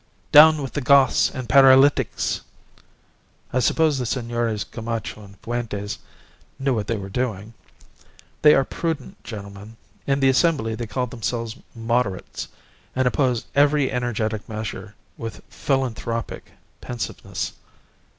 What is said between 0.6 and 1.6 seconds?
with the Goths and